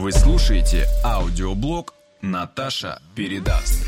[0.00, 1.92] Вы слушаете аудиоблог
[2.22, 3.84] «Наташа передаст».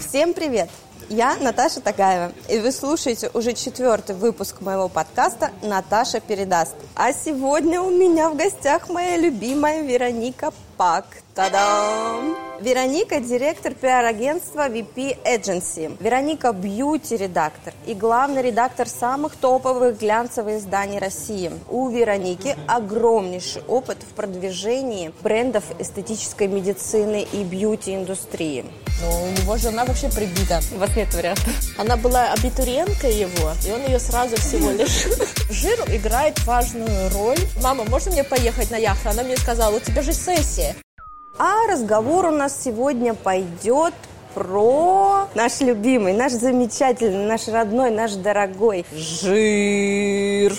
[0.00, 0.68] Всем привет!
[1.08, 6.74] Я Наташа Тагаева, и вы слушаете уже четвертый выпуск моего подкаста «Наташа передаст».
[6.96, 11.06] А сегодня у меня в гостях моя любимая Вероника Пак.
[11.34, 12.36] Та-дам!
[12.60, 15.94] Вероника– директор пиар-агентства VP Agency.
[16.00, 21.52] Вероника– бьюти-редактор и главный редактор самых топовых глянцевых изданий России.
[21.68, 28.64] У Вероники огромнейший опыт в продвижении брендов эстетической медицины и бьюти-индустрии.
[29.02, 30.60] Но у него жена вообще прибита.
[30.76, 31.52] Вас нет вариантов.
[31.76, 35.06] Она была абитуриенткой его, и он ее сразу всего лишь...
[35.50, 37.38] Жир играет важную роль.
[37.62, 39.10] Мама, можно мне поехать на яхту?
[39.10, 40.65] Она мне сказала, у тебя же сессия.
[41.38, 43.92] А разговор у нас сегодня пойдет
[44.34, 50.54] про наш любимый, наш замечательный, наш родной, наш дорогой жир.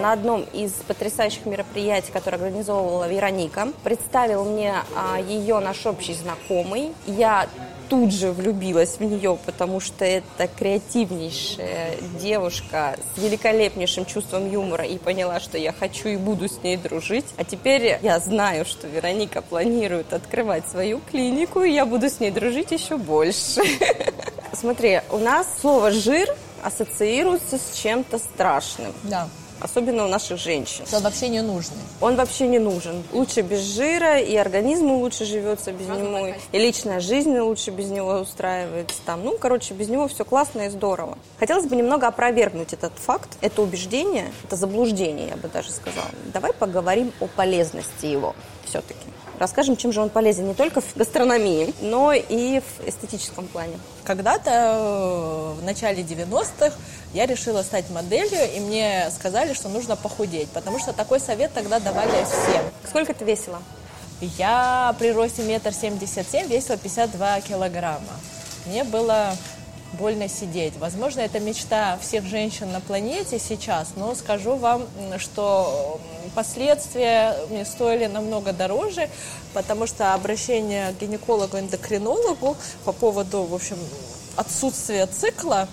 [0.00, 6.92] На одном из потрясающих мероприятий, которое организовывала Вероника, представил мне а, ее наш общий знакомый.
[7.06, 7.46] Я
[7.88, 14.98] тут же влюбилась в нее, потому что это креативнейшая девушка с великолепнейшим чувством юмора и
[14.98, 17.26] поняла, что я хочу и буду с ней дружить.
[17.36, 22.30] А теперь я знаю, что Вероника планирует открывать свою клинику, и я буду с ней
[22.30, 23.62] дружить еще больше.
[24.52, 26.28] Смотри, у нас слово «жир»
[26.62, 28.92] ассоциируется с чем-то страшным.
[29.04, 29.28] Да
[29.60, 30.84] особенно у наших женщин.
[30.92, 31.74] Он вообще не нужен.
[32.00, 33.02] Он вообще не нужен.
[33.12, 36.56] Лучше без жира, и организму лучше живется без Разумно него, качество.
[36.56, 38.96] и личная жизнь лучше без него устраивается.
[39.04, 41.18] Там, ну, короче, без него все классно и здорово.
[41.38, 46.08] Хотелось бы немного опровергнуть этот факт, это убеждение, это заблуждение, я бы даже сказала.
[46.32, 48.34] Давай поговорим о полезности его
[48.64, 49.06] все-таки.
[49.38, 53.78] Расскажем, чем же он полезен не только в гастрономии, но и в эстетическом плане.
[54.04, 56.72] Когда-то э, в начале 90-х
[57.12, 61.80] я решила стать моделью, и мне сказали, что нужно похудеть, потому что такой совет тогда
[61.80, 62.62] давали всем.
[62.88, 63.60] Сколько ты весила?
[64.20, 68.14] Я при росте метр семьдесят семь весила 52 килограмма.
[68.64, 69.36] Мне было
[69.92, 70.76] больно сидеть.
[70.78, 74.84] Возможно, это мечта всех женщин на планете сейчас, но скажу вам,
[75.18, 76.00] что
[76.34, 79.08] последствия мне стоили намного дороже,
[79.54, 83.78] потому что обращение к гинекологу-эндокринологу по поводу, в общем,
[84.36, 85.68] отсутствия цикла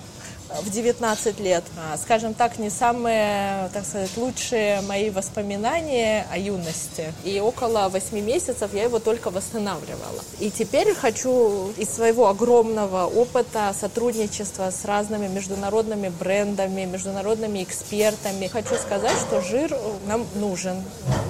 [0.61, 1.63] в 19 лет.
[1.77, 7.13] А, скажем так, не самые, так сказать, лучшие мои воспоминания о юности.
[7.23, 10.21] И около 8 месяцев я его только восстанавливала.
[10.39, 18.75] И теперь хочу из своего огромного опыта сотрудничества с разными международными брендами, международными экспертами, хочу
[18.75, 19.77] сказать, что жир
[20.07, 20.81] нам нужен,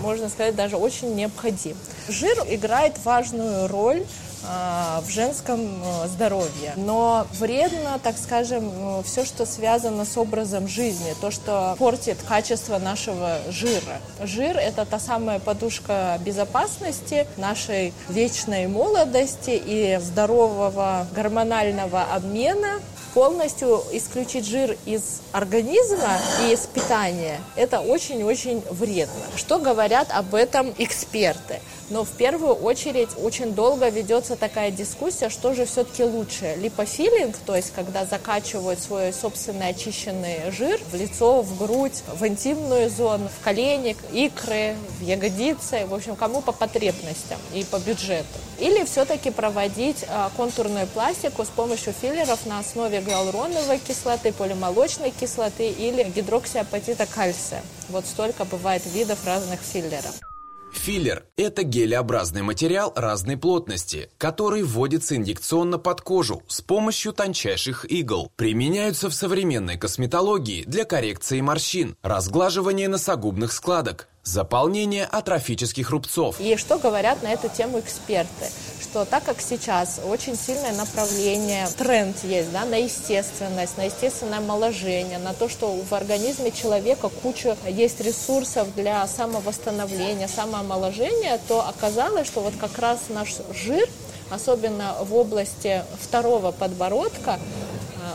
[0.01, 1.77] можно сказать, даже очень необходим.
[2.07, 4.03] Жир играет важную роль
[4.43, 6.73] в женском э, здоровье.
[6.75, 12.77] Но вредно, так скажем, э, все, что связано с образом жизни, то, что портит качество
[12.77, 13.99] нашего жира.
[14.21, 22.79] Жир– это та самая подушка безопасности нашей вечной молодости и здорового гормонального обмена
[23.13, 29.13] полностью исключить жир из организма и из питания– это очень-очень вредно.
[29.35, 31.59] Что говорят об этом эксперты?
[31.93, 36.55] Но в первую очередь очень долго ведется такая дискуссия, что же все-таки лучше.
[36.57, 42.89] Липофилинг, то есть когда закачивают свой собственный очищенный жир в лицо, в грудь, в интимную
[42.89, 48.25] зону, в колени, икры, в ягодицы, в общем, кому по потребностям и по бюджету.
[48.57, 55.69] Или все-таки проводить а, контурную пластику с помощью филлеров на основе гиалуроновой кислоты, полимолочной кислоты
[55.69, 57.61] или гидроксиапатита кальция.
[57.89, 60.32] Вот столько бывает видов разных филлеров.
[60.75, 68.31] Филлер– это гелеобразный материал разной плотности, который вводится инъекционно под кожу с помощью тончайших игл.
[68.35, 76.39] Применяются в современной косметологии для коррекции морщин, разглаживания носогубных складок, заполнения атрофических рубцов.
[76.39, 78.45] И что говорят на эту тему эксперты?
[78.81, 85.17] Что так как сейчас очень сильное направление, тренд есть да, на естественность, на естественное омоложение,
[85.17, 92.41] на то, что в организме человека куча есть ресурсов для самовосстановления, самоомоложения, то оказалось, что
[92.41, 93.89] вот как раз наш жир,
[94.33, 97.39] особенно в области второго подбородка,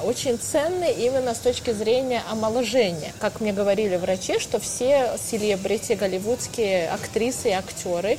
[0.04, 3.12] очень ценный именно с точки зрения омоложения.
[3.20, 8.18] Как мне говорили врачи, что все селебрити, голливудские актрисы и актеры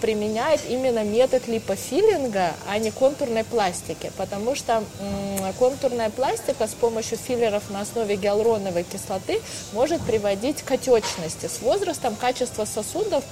[0.00, 4.82] применяют именно метод липофилинга, а не контурной пластики, потому что
[5.58, 9.40] контурная пластика с помощью филлеров на основе гиалуроновой кислоты
[9.72, 11.46] может приводить к отечности.
[11.46, 13.22] С возрастом качество сосудов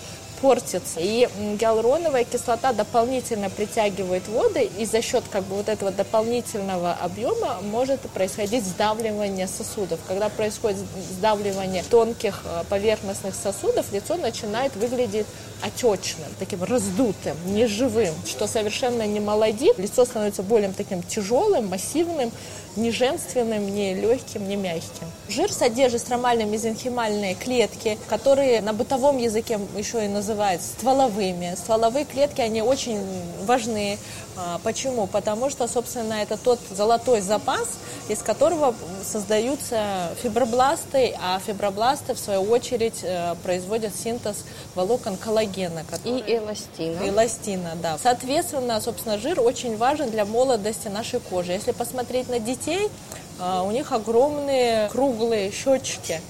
[0.41, 1.01] портится.
[1.01, 1.29] И
[1.59, 8.01] гиалуроновая кислота дополнительно притягивает воды, и за счет как бы вот этого дополнительного объема может
[8.01, 10.01] происходить сдавливание сосудов.
[10.09, 10.79] Когда происходит
[11.11, 15.27] сдавливание тонких э, поверхностных сосудов, лицо начинает выглядеть
[15.63, 19.79] отечным, таким раздутым, неживым, что совершенно не молодит.
[19.79, 22.33] Лицо становится более таким тяжелым, массивным,
[22.76, 25.06] не женственным, не легким, не мягким.
[25.28, 31.55] Жир содержит стромальные мезенхимальные клетки, которые на бытовом языке еще и называют стволовыми.
[31.56, 33.00] Стволовые клетки, они очень
[33.44, 33.99] важны.
[34.37, 35.06] А, почему?
[35.06, 37.78] Потому что, собственно, это тот золотой запас,
[38.08, 38.75] из которого
[39.05, 44.44] создаются фибробласты, а фибробласты, в свою очередь, э, производят синтез
[44.75, 45.84] волокон коллагена.
[45.88, 46.20] Который...
[46.20, 47.08] И эластина.
[47.08, 47.99] Эластина, да.
[48.02, 51.52] Соответственно, собственно, жир очень важен для молодости нашей кожи.
[51.52, 56.21] Если посмотреть на детей, э, у них огромные круглые щечки.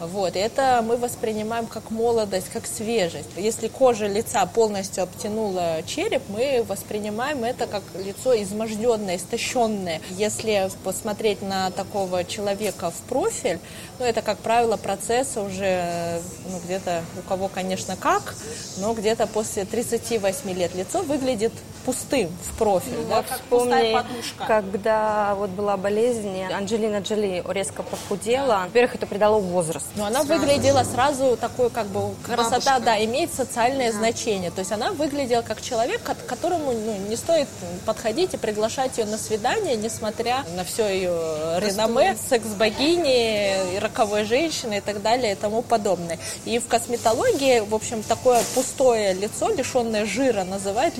[0.00, 3.28] Вот, это мы воспринимаем как молодость, как свежесть.
[3.36, 10.00] Если кожа лица полностью обтянула череп, мы воспринимаем это как лицо изможденное, истощенное.
[10.10, 13.60] Если посмотреть на такого человека в профиль,
[14.00, 16.20] ну, это, как правило, процесс уже
[16.50, 18.34] ну, где-то у кого, конечно, как,
[18.78, 21.52] но где-то после 38 лет лицо выглядит
[21.84, 22.94] пустым в профиль.
[22.96, 23.96] Ну, да, как вспомни,
[24.46, 28.46] когда вот была болезнь, Анджелина Джоли резко похудела.
[28.46, 28.64] Да.
[28.64, 29.86] Во-первых, это придало возраст.
[29.96, 30.40] Но она сразу.
[30.40, 32.80] выглядела сразу такой, как бы, красота, Бабушка.
[32.80, 33.98] да, имеет социальное да.
[33.98, 34.50] значение.
[34.50, 37.48] То есть она выглядела как человек, к которому ну, не стоит
[37.84, 41.10] подходить и приглашать ее на свидание, несмотря на все ее
[41.60, 46.18] реноме, секс-богини, роковой женщины и так далее и тому подобное.
[46.44, 50.98] И в косметологии, в общем, такое пустое лицо, лишенное жира, называют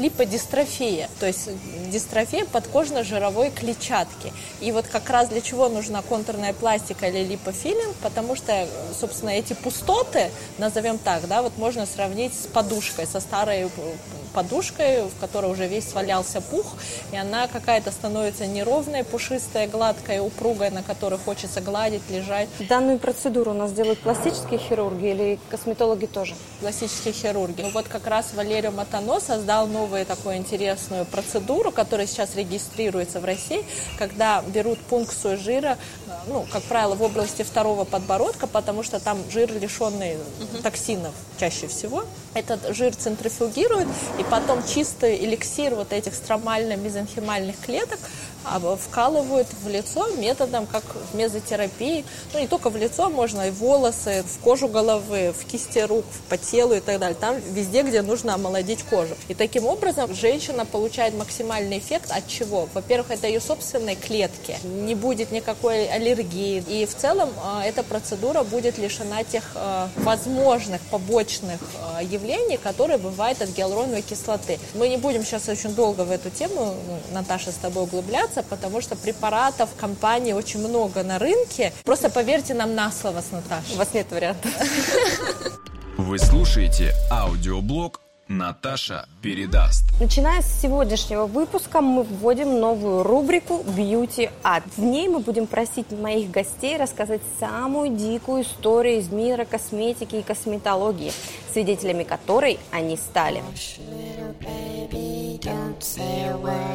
[0.75, 1.09] липодистрофия.
[1.21, 1.51] То есть
[1.91, 4.33] дистрофия подкожно-жировой клетчатки.
[4.61, 8.67] И вот как раз для чего нужна контурная пластика или липофилинг, потому что
[8.99, 13.69] собственно, эти пустоты, назовем так, да, вот можно сравнить с подушкой, со старой
[14.35, 16.75] подушкой, в которой уже весь свалялся пух,
[17.13, 22.49] и она какая-то становится неровная, пушистая, гладкая, упругая, на которой хочется гладить, лежать.
[22.69, 26.35] Данную процедуру у нас делают пластические хирурги или косметологи тоже?
[26.61, 27.63] Пластические хирурги.
[27.63, 33.25] Ну вот как раз Валерий Матано создал новую такую интересную процедуру, которая сейчас регистрируется в
[33.25, 33.65] России,
[33.99, 35.79] когда берут пункцию жира,
[36.27, 40.63] ну, как правило, в области второго подбородка, потому что там жир лишенный угу.
[40.63, 42.05] токсинов чаще всего.
[42.35, 43.89] Этот жир центрифугируют,
[44.19, 47.99] и потом чистый эликсир вот этих стромально-мезонхимальных клеток
[48.79, 52.05] вкалывают в лицо методом, как в мезотерапии.
[52.33, 56.37] Ну, не только в лицо, можно и волосы, в кожу головы, в кисти рук, по
[56.37, 57.17] телу и так далее.
[57.19, 59.15] Там везде, где нужно омолодить кожу.
[59.29, 62.69] И таким образом женщина получает максимальный эффект от чего?
[62.75, 64.57] Во-первых, это ее собственной клетки.
[64.65, 66.63] Не будет никакой аллергии.
[66.69, 71.61] И в целом а, эта процедура будет лишена тех а, возможных побочных
[72.03, 74.59] явлений, явлений, которые бывают от гиалуроновой кислоты.
[74.75, 78.81] Мы не будем сейчас очень долго в эту тему, ну, Наташа, с тобой углубляться, потому
[78.81, 81.73] что препаратов компании очень много на рынке.
[81.85, 83.75] Просто поверьте нам на слово с Наташей.
[83.75, 84.51] У вас нет вариантов.
[85.97, 89.85] Вы слушаете аудиоблог Наташа передаст.
[90.01, 94.65] Начиная с сегодняшнего выпуска мы вводим новую рубрику Beauty Art.
[94.77, 100.23] В ней мы будем просить моих гостей рассказать самую дикую историю из мира косметики и
[100.23, 101.13] косметологии,
[101.53, 103.43] свидетелями которой они стали.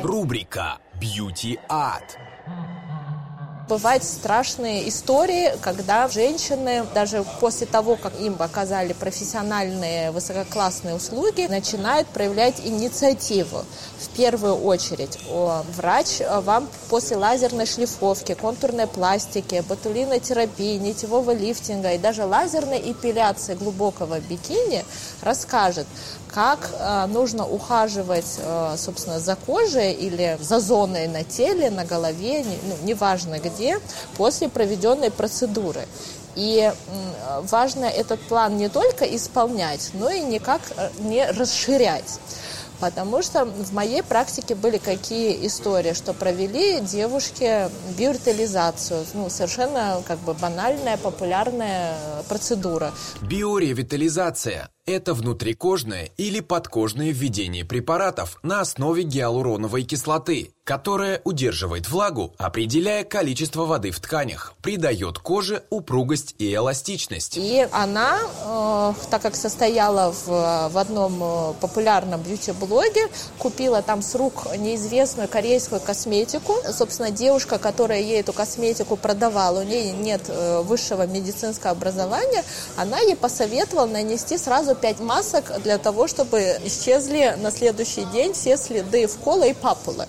[0.04, 0.78] Рубрика
[1.69, 2.18] Art
[3.69, 12.07] бывают страшные истории, когда женщины даже после того, как им оказали профессиональные высококлассные услуги, начинают
[12.07, 13.64] проявлять инициативу.
[14.00, 15.19] В первую очередь
[15.78, 24.19] врач вам после лазерной шлифовки, контурной пластики, ботулинотерапии, нитевого лифтинга и даже лазерной эпиляции глубокого
[24.19, 24.83] бикини
[25.21, 25.85] расскажет,
[26.33, 32.45] как э, нужно ухаживать, э, собственно, за кожей или за зоной на теле, на голове,
[32.64, 33.80] ну, неважно где,
[34.18, 35.88] после проведенной процедуры.
[36.36, 36.71] И
[37.44, 42.19] важно этот план не только исполнять, но и никак э, не расширять.
[42.80, 50.19] Потому что в моей практике были какие истории, что провели девушки биоревитализацию, ну, совершенно как
[50.19, 51.95] бы банальная, популярная
[52.30, 52.94] процедура.
[53.21, 63.04] Биоревитализация– это внутрикожное или подкожное введение препаратов на основе гиалуроновой кислоты, которая удерживает влагу, определяя
[63.04, 67.38] количество воды в тканях, придает коже упругость и эластичность.
[67.38, 70.28] И она, э, так как состояла в,
[70.69, 73.08] в одном э, популярном бьюти-блоге,
[73.40, 76.54] купила там с рук неизвестную корейскую косметику.
[76.72, 82.44] Собственно, девушка, которая ей эту косметику продавала, у нее нет э, высшего медицинского образования,
[82.78, 88.57] она ей посоветовала нанести сразу 5 масок для того, чтобы исчезли на следующий день все
[88.57, 90.07] следы вкола и папулы.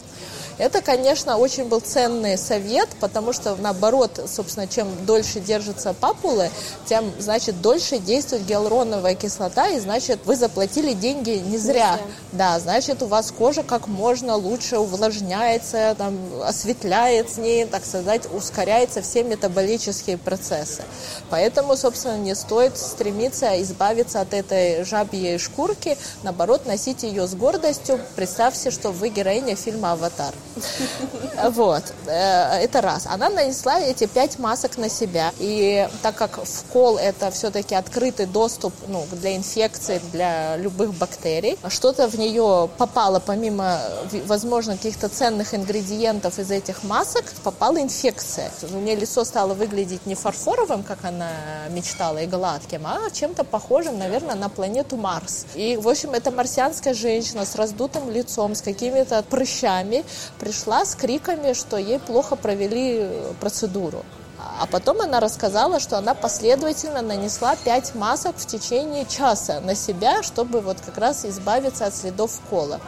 [0.60, 6.50] Это, конечно, очень был ценный совет, потому что, наоборот, собственно, чем дольше держатся папулы,
[6.84, 11.98] тем, значит, дольше действует гиалуроновая кислота, и, значит, вы заплатили деньги не зря.
[12.32, 18.28] Да, значит, у вас кожа как можно лучше увлажняется, там, осветляет с ней, так сказать,
[18.30, 20.82] ускоряется все метаболические процессы.
[21.30, 27.98] Поэтому, собственно, не стоит стремиться избавиться от этой жабьей шкурки, наоборот, носить ее с гордостью.
[28.14, 30.34] Представьте, что вы героиня фильма «Аватар».
[31.50, 33.06] Вот, э, это раз.
[33.06, 35.32] Она нанесла эти пять масок на себя.
[35.38, 42.08] И так как вкол это все-таки открытый доступ ну, для инфекции, для любых бактерий, что-то
[42.08, 43.80] в нее попало помимо,
[44.26, 48.50] возможно, каких-то ценных ингредиентов из этих масок, попала инфекция.
[48.72, 51.30] У нее лицо стало выглядеть не фарфоровым, как она
[51.70, 55.46] мечтала, и гладким, а чем-то похожим, наверное, на планету Марс.
[55.54, 60.04] И, в общем, эта марсианская женщина с раздутым лицом, с какими-то прыщами,
[60.50, 64.04] пришла с криками, что ей плохо провели э, процедуру.
[64.58, 70.24] А потом она рассказала, что она последовательно нанесла пять масок в течение часа на себя,
[70.24, 72.80] чтобы вот как раз избавиться от следов вкола.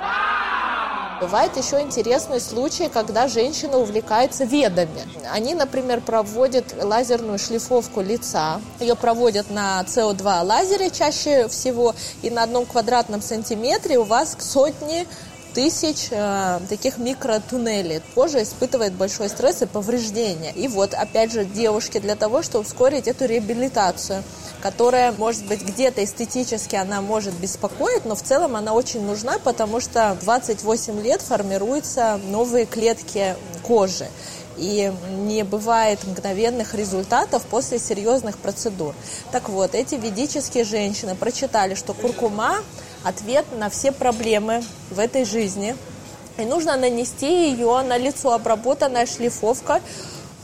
[1.20, 5.06] Бывает еще интересный случай, когда женщина увлекается ведами.
[5.32, 8.60] Они, например, проводят лазерную шлифовку лица.
[8.80, 15.06] Ее проводят на СО2 лазере чаще всего, и на одном квадратном сантиметре у вас сотни
[15.54, 18.02] тысяч э, таких микротуннелей.
[18.14, 20.52] Кожа испытывает большой стресс и повреждения.
[20.52, 24.22] И вот, опять же, девушки для того, чтобы ускорить эту реабилитацию,
[24.62, 29.80] которая, может быть, где-то эстетически она может беспокоить, но в целом она очень нужна, потому
[29.80, 34.08] что 28 лет формируются новые клетки кожи
[34.56, 38.94] и не бывает мгновенных результатов после серьезных процедур.
[39.30, 42.56] Так вот, эти ведические женщины прочитали, что куркума
[43.04, 45.76] ответ на все проблемы в этой жизни.
[46.38, 49.80] И нужно нанести ее на лицо, обработанная шлифовка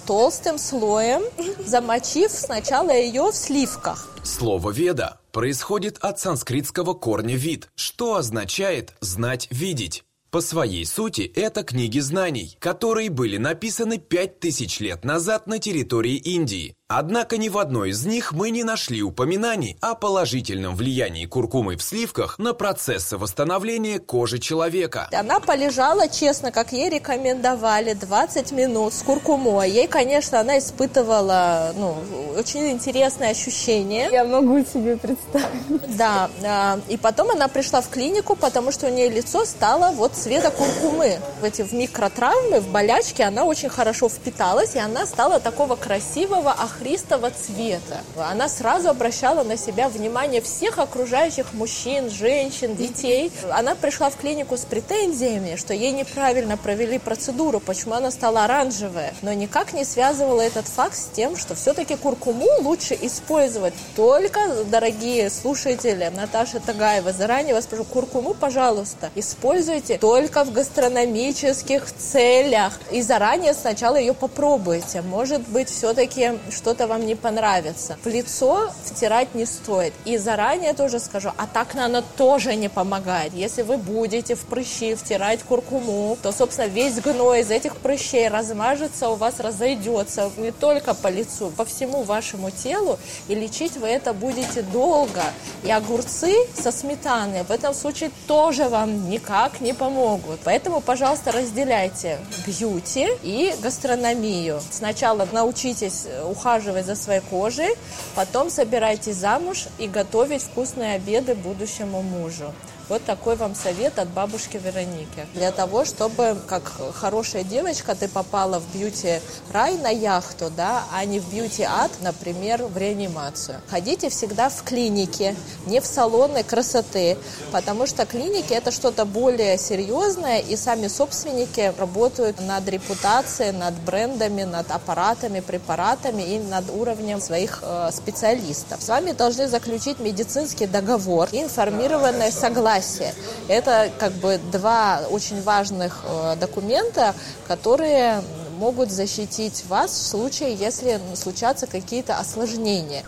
[0.06, 1.22] толстым слоем,
[1.58, 4.08] замочив сначала ее в сливках.
[4.24, 10.04] Слово «веда» происходит от санскритского корня «вид», что означает «знать, видеть».
[10.30, 16.16] По своей сути, это книги знаний, которые были написаны пять тысяч лет назад на территории
[16.16, 21.76] Индии, Однако ни в одной из них мы не нашли упоминаний о положительном влиянии куркумы
[21.76, 25.06] в сливках на процессы восстановления кожи человека.
[25.12, 29.70] Она полежала, честно, как ей рекомендовали, 20 минут с куркумой.
[29.70, 31.94] Ей, конечно, она испытывала ну,
[32.38, 34.08] очень интересное ощущение.
[34.10, 35.94] Я могу себе представить.
[35.98, 40.14] Да, а, и потом она пришла в клинику, потому что у нее лицо стало вот
[40.14, 41.18] цвета куркумы.
[41.42, 46.52] В эти в микротравмы, в болячки она очень хорошо впиталась, и она стала такого красивого,
[46.78, 48.00] охристого цвета.
[48.16, 53.32] Она сразу обращала на себя внимание всех окружающих мужчин, женщин, детей.
[53.50, 59.14] Она пришла в клинику с претензиями, что ей неправильно провели процедуру, почему она стала оранжевая.
[59.22, 65.30] Но никак не связывала этот факт с тем, что все-таки куркуму лучше использовать только, дорогие
[65.30, 72.78] слушатели, Наташа Тагаева, заранее вас прошу, куркуму, пожалуйста, используйте только в гастрономических целях.
[72.90, 75.02] И заранее сначала ее попробуйте.
[75.02, 77.96] Может быть, все-таки что что-то вам не понравится.
[78.04, 79.94] В лицо втирать не стоит.
[80.04, 83.32] И заранее тоже скажу, а так она тоже не помогает.
[83.32, 89.08] Если вы будете в прыщи втирать куркуму, то, собственно, весь гной из этих прыщей размажется,
[89.08, 92.98] у вас разойдется не только по лицу, по всему вашему телу,
[93.28, 95.22] и лечить вы это будете долго.
[95.62, 100.40] И огурцы со сметаной в этом случае тоже вам никак не помогут.
[100.44, 104.60] Поэтому, пожалуйста, разделяйте бьюти и гастрономию.
[104.70, 107.74] Сначала научитесь ухаживать ухаживать за своей кожей,
[108.14, 112.52] потом собирайтесь замуж и готовить вкусные обеды будущему мужу.
[112.88, 115.26] Вот такой вам совет от бабушки Вероники.
[115.34, 121.20] Для того, чтобы, как хорошая девочка, ты попала в бьюти-рай на яхту, да, а не
[121.20, 123.60] в бьюти-ад, например, в реанимацию.
[123.68, 127.18] Ходите всегда в клинике, не в салоны красоты,
[127.52, 134.44] потому что клиники это что-то более серьезное, и сами собственники работают над репутацией, над брендами,
[134.44, 138.82] над аппаратами, препаратами и над уровнем своих э, специалистов.
[138.82, 143.14] С вами должны заключить медицинский договор, информированное согласие согласие.
[143.48, 147.14] Это как бы два очень важных э, документа,
[147.46, 148.22] которые
[148.58, 153.04] могут защитить вас в случае, если случатся какие-то осложнения.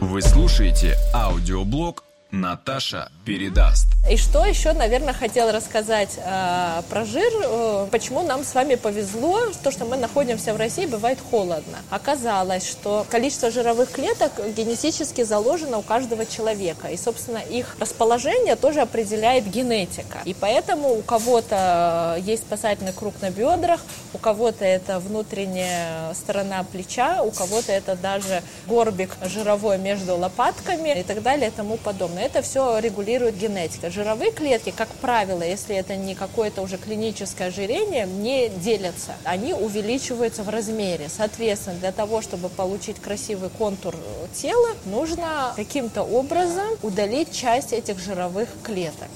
[0.00, 3.86] Вы слушаете аудиоблог Наташа передаст.
[4.10, 7.30] И что еще, наверное, хотела рассказать э, про жир.
[7.44, 11.78] Э, почему нам с вами повезло, то, что мы находимся в России, бывает холодно.
[11.90, 16.88] Оказалось, что количество жировых клеток генетически заложено у каждого человека.
[16.88, 20.18] И, собственно, их расположение тоже определяет генетика.
[20.24, 23.80] И поэтому у кого-то э, есть спасательный круг на бедрах,
[24.14, 31.02] у кого-то это внутренняя сторона плеча, у кого-то это даже горбик жировой между лопатками и
[31.02, 32.80] так далее и тому подобное но это все
[33.18, 33.90] регулирует генетика.
[33.90, 39.14] Жировые клетки, как правило, если это не какое-то уже клиническое ожирение, не делятся.
[39.24, 41.08] Они увеличиваются в размере.
[41.08, 43.94] Соответственно, для того, чтобы получить красивый контур
[44.34, 49.08] тела, нужно каким-то образом удалить часть этих жировых клеток.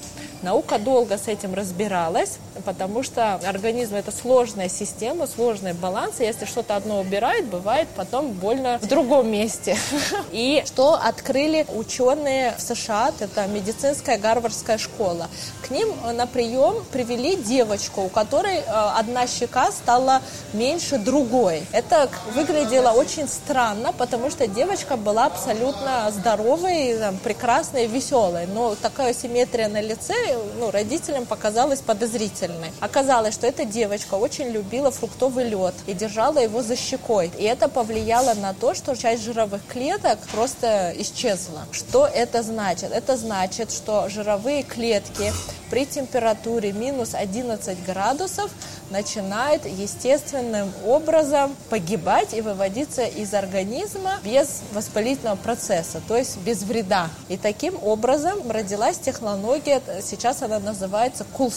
[0.43, 6.19] Наука долго с этим разбиралась, потому что организм это сложная система, сложный баланс.
[6.19, 9.77] И если что-то одно убирает, бывает потом больно в другом месте.
[10.33, 15.29] И что открыли ученые в США, это медицинская гарвардская школа.
[15.65, 20.21] К ним на прием привели девочку, у которой э, одна щека стала
[20.51, 21.63] меньше другой.
[21.71, 28.45] Это выглядело очень странно, потому что девочка была абсолютно здоровой, прекрасной, веселой.
[28.47, 32.71] Но такая симметрия на лице ну, родителям показалась подозрительной.
[32.79, 37.31] Оказалось, что эта девочка очень любила фруктовый лед и держала его за щекой.
[37.37, 41.65] И это повлияло на то, что часть жировых клеток просто исчезла.
[41.71, 42.91] Что это значит?
[42.91, 45.33] Это значит, что жировые клетки
[45.69, 48.51] при температуре минус 11 градусов
[48.93, 57.09] начинает естественным образом погибать и выводиться из организма без воспалительного процесса, то есть без вреда.
[57.27, 61.25] И таким образом родилась технология, сейчас она называется.
[61.35, 61.51] Cool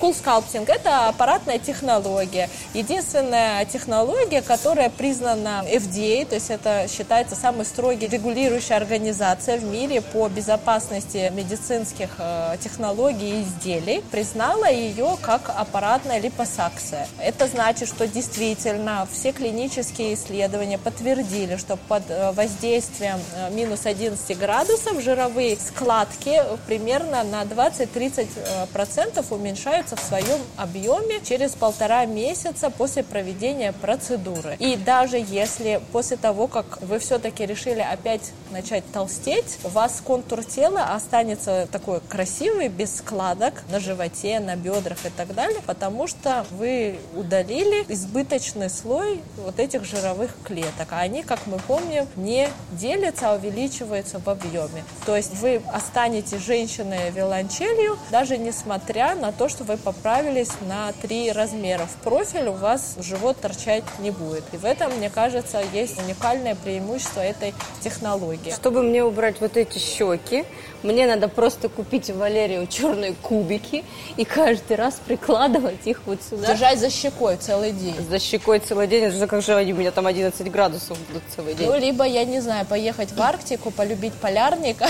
[0.00, 2.48] sculpting– это аппаратная технология.
[2.74, 10.00] Единственная технология, которая признана FDA, то есть это считается самой строгой регулирующей организацией в мире
[10.00, 17.06] по безопасности медицинских э, технологий и изделий, признала ее как аппаратная липосакция.
[17.18, 24.38] Это значит, что действительно все клинические исследования подтвердили, что под э, воздействием э, минус 11
[24.38, 33.72] градусов жировые складки примерно на 20-30% уменьшаются в своем объеме через полтора месяца после проведения
[33.72, 34.56] процедуры.
[34.58, 40.44] И даже если после того, как вы все-таки решили опять начать толстеть, у вас контур
[40.44, 46.44] тела останется такой красивый, без складок на животе, на бедрах и так далее, потому что
[46.50, 50.88] вы удалили избыточный слой вот этих жировых клеток.
[50.90, 54.84] А они, как мы помним, не делятся, а увеличиваются в объеме.
[55.06, 61.30] То есть вы останетесь женщиной виолончелью, даже несмотря на то, что вы поправились на три
[61.32, 61.86] размера.
[61.86, 64.44] В профиль у вас живот торчать не будет.
[64.52, 68.50] И в этом, мне кажется, есть уникальное преимущество этой технологии.
[68.50, 70.44] Чтобы мне убрать вот эти щеки,
[70.82, 73.84] мне надо просто купить у Валерию черные кубики
[74.16, 76.48] и каждый раз прикладывать их вот сюда.
[76.48, 77.94] Держать за щекой целый день.
[78.08, 79.04] За щекой целый день.
[79.04, 81.68] Это как же они у меня там 11 градусов будут целый день.
[81.68, 84.88] Ну, либо, я не знаю, поехать в Арктику, полюбить полярника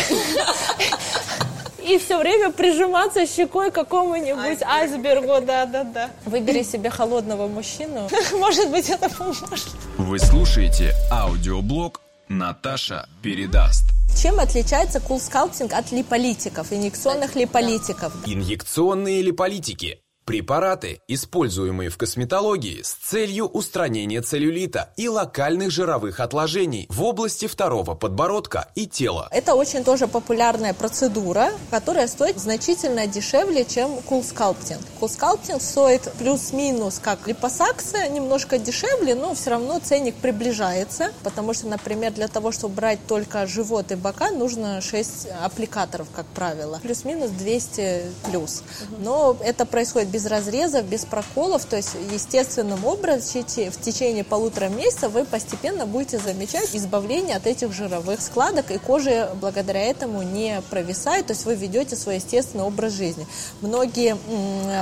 [1.83, 6.11] и все время прижиматься щекой к какому-нибудь айсбергу, да-да-да.
[6.25, 9.49] Выбери себе холодного мужчину, может быть, это поможет.
[9.99, 13.85] Вы слушаете аудиоблог «Наташа передаст».
[14.17, 18.13] Чем отличается CoolSculpting от липолитиков, инъекционных липолитиков?
[18.27, 27.03] Инъекционные липолитики Препараты, используемые в косметологии с целью устранения целлюлита и локальных жировых отложений в
[27.03, 29.27] области второго подбородка и тела.
[29.33, 34.81] Это очень тоже популярная процедура, которая стоит значительно дешевле, чем CoolSculpting.
[35.01, 42.13] CoolSculpting стоит плюс-минус как липосакция, немножко дешевле, но все равно ценник приближается, потому что, например,
[42.13, 46.79] для того, чтобы брать только живот и бока, нужно 6 аппликаторов, как правило.
[46.81, 48.63] Плюс-минус 200 плюс.
[49.01, 55.09] Но это происходит без разрезов, без проколов, то есть естественным образом в течение полутора месяца
[55.09, 61.27] вы постепенно будете замечать избавление от этих жировых складок, и кожа благодаря этому не провисает,
[61.27, 63.27] то есть вы ведете свой естественный образ жизни.
[63.61, 64.17] Многие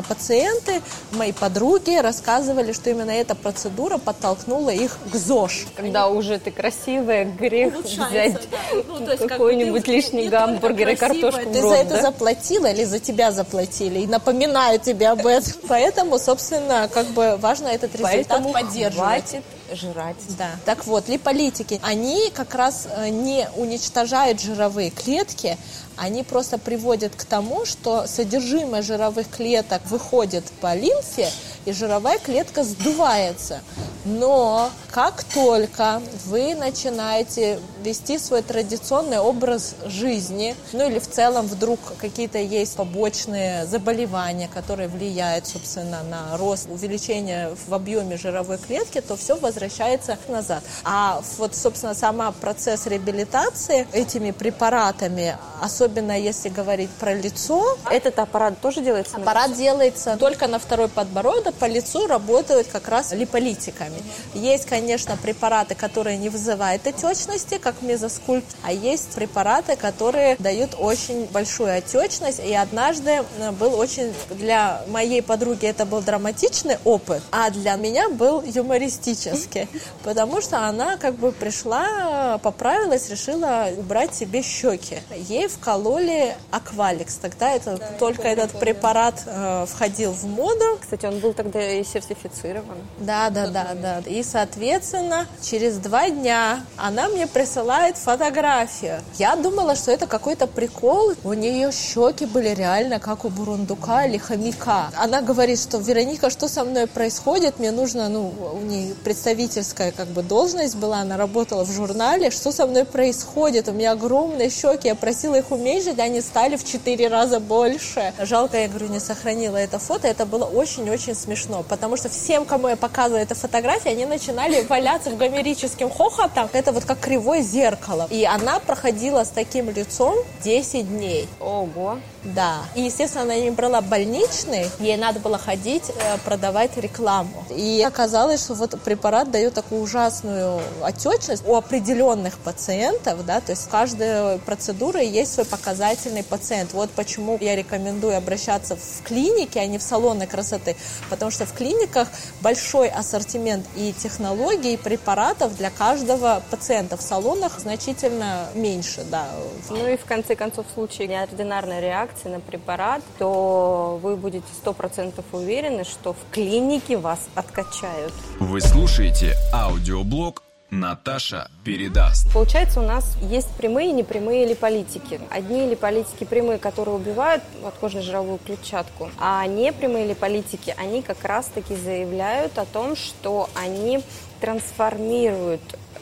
[0.09, 5.67] пациенты, мои подруги рассказывали, что именно эта процедура подтолкнула их к ЗОЖ.
[5.77, 6.19] Когда Они...
[6.19, 8.59] уже ты красивая, грех взять да.
[8.89, 14.01] ну, какой-нибудь лишний гамбургер и картошку Ты за это заплатила или за тебя заплатили?
[14.01, 15.53] И напоминаю тебе об этом.
[15.69, 19.31] Поэтому, собственно, как бы важно этот результат Поэтому поддерживать.
[19.31, 20.17] Хватит жрать.
[20.39, 20.51] Да.
[20.65, 25.57] Так вот, липолитики, они как раз э, не уничтожают жировые клетки,
[26.01, 31.31] они просто приводят к тому, что содержимое жировых клеток выходит по лимфе,
[31.67, 33.61] и жировая клетка сдувается.
[34.07, 41.79] Но как только вы начинаете вести свой традиционный образ жизни, ну или в целом вдруг
[41.99, 49.17] какие-то есть побочные заболевания, которые влияют, собственно, на рост, увеличение в объеме жировой клетки, то
[49.17, 50.63] все возвращается назад.
[50.83, 58.61] А вот, собственно, сама процесс реабилитации этими препаратами, особенно если говорить про лицо, этот аппарат
[58.61, 59.17] тоже делается?
[59.17, 64.03] Аппарат делается только на второй подбородок, по лицу работают как раз липолитиками.
[64.35, 71.27] Есть, конечно, препараты, которые не вызывают отечности, как мезоскульп, а есть препараты, которые дают очень
[71.27, 72.41] большую отечность.
[72.41, 78.09] И однажды э, был очень, для моей подруги это был драматичный опыт, а для меня
[78.09, 79.69] был юмористический,
[80.03, 84.99] потому что она как бы пришла, поправилась, решила убрать себе щеки.
[85.15, 87.17] Ей вкололи акваликс.
[87.17, 90.79] Тогда это да, только этот препарат э, входил в моду.
[90.81, 92.79] Кстати, он был тогда и сертифицирован.
[92.99, 94.03] Да, да, да, да.
[94.07, 99.01] И, соответственно, через два дня она мне присылает фотографию.
[99.17, 101.13] Я думала, что это какой-то прикол.
[101.23, 104.91] У нее щеки были реально как у бурундука или хомяка.
[104.97, 107.61] Она говорит, что Вероника, что со мной происходит?
[107.61, 112.31] Мне нужно, ну, у нее представительская как бы должность была, она работала в журнале.
[112.31, 113.69] Что со мной происходит?
[113.69, 114.89] У меня огромные щеки.
[114.89, 118.13] Я просила их уменьшить, они стали в четыре раза больше.
[118.21, 120.09] Жалко, я говорю, не сохранила это фото.
[120.09, 125.11] Это было очень-очень смешно, потому что всем, кому я показывала эту фотографию, они начинали валяться
[125.11, 126.49] в гомерическим хохотом.
[126.53, 128.09] Это вот как кривое зеркало.
[128.11, 131.29] И она проходила с таким лицом 10 дней.
[131.41, 131.99] Ого.
[132.25, 132.65] Да.
[132.75, 137.45] И, естественно, она не брала больничный, ей надо было ходить, э, продавать рекламу.
[137.51, 143.65] И оказалось, что вот препарат дает такую ужасную отечность у определенных пациентов, да, то есть
[143.65, 146.73] в каждой процедуре есть свой показательный пациент.
[146.75, 150.77] Вот почему я рекомендую обращаться в клинике, а не в салоны красоты,
[151.09, 152.09] потому что в клиниках
[152.43, 156.97] большой ассортимент и технологий, и препаратов для каждого пациента.
[156.97, 159.27] В салонах значительно меньше, да.
[159.71, 164.73] Ну и в конце концов, в случае неординарной реакции на препарат, то вы будете сто
[164.73, 168.13] процентов уверены, что в клинике вас откачают.
[168.39, 172.33] Вы слушаете аудиоблог Наташа передаст.
[172.33, 175.21] Получается, у нас есть прямые и непрямые липолитики.
[175.31, 182.67] Одни липолитики прямые, которые убивают подкожно-жировую клетчатку, а непрямые липолитики, они как раз-таки заявляют о
[182.67, 184.01] том, что они
[184.41, 185.61] трансформируют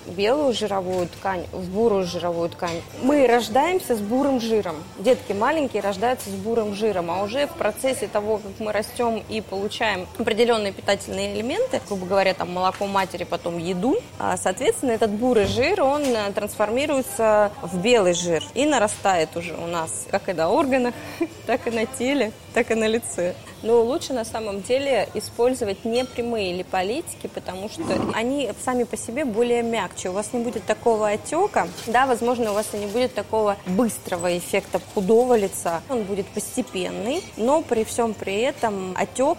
[0.09, 2.81] белую жировую ткань в бурую жировую ткань.
[3.03, 4.77] Мы рождаемся с бурым жиром.
[4.99, 9.41] Детки маленькие рождаются с бурым жиром, а уже в процессе того, как мы растем и
[9.41, 15.47] получаем определенные питательные элементы, грубо говоря, там молоко матери, потом еду, а, соответственно, этот бурый
[15.47, 20.51] жир, он э, трансформируется в белый жир и нарастает уже у нас как и на
[20.51, 20.95] органах,
[21.47, 23.35] так и на теле, так и на лице.
[23.63, 27.83] Но лучше на самом деле использовать не прямые липолитики, потому что
[28.15, 30.11] они сами по себе более мягче.
[30.11, 31.69] У вас не будет такого отека.
[31.87, 35.83] Да, возможно, у вас и не будет такого быстрого эффекта худого лица.
[35.89, 39.39] Он будет постепенный, но при всем при этом отек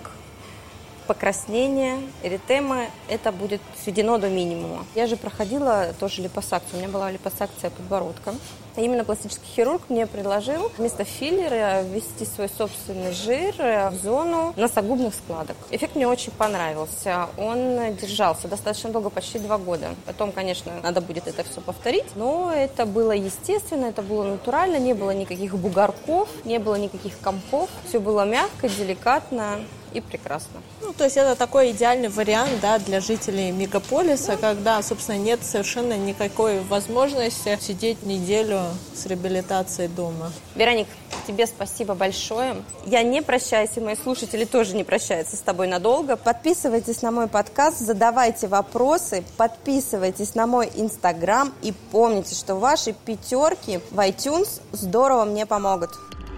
[1.10, 4.86] покраснение, эритема, это будет сведено до минимума.
[4.94, 6.76] Я же проходила тоже липосакцию.
[6.76, 8.36] У меня была липосакция подбородка.
[8.78, 15.16] И именно пластический хирург мне предложил вместо филлера ввести свой собственный жир в зону носогубных
[15.16, 15.58] складок.
[15.72, 17.28] Эффект мне очень понравился.
[17.40, 19.88] Он держался достаточно долго, почти два года.
[20.06, 22.16] Потом, конечно, надо будет это все повторить.
[22.16, 27.68] Но это было естественно, это было натурально, не было никаких бугорков, не было никаких компов.
[27.88, 29.60] Все было мягко, деликатно
[29.94, 30.62] и прекрасно.
[30.82, 34.38] Ну, то есть это такой идеальный вариант, да, для жителей мегаполиса, да.
[34.38, 38.62] когда, собственно, нет совершенно никакой возможности сидеть неделю
[38.96, 40.32] с реабилитацией дома.
[40.56, 40.88] Вероник,
[41.28, 42.56] тебе спасибо большое.
[42.86, 46.16] Я не прощаюсь, и мои слушатели тоже не прощаются с тобой надолго.
[46.16, 53.80] Подписывайтесь на мой подкаст, задавайте вопросы, подписывайтесь на мой инстаграм и помните, что ваши пятерки
[53.92, 55.92] в iTunes здорово мне помогут.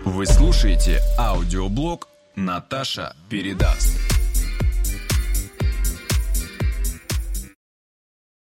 [0.06, 4.11] Вы слушаете аудиоблог Наташа передаст.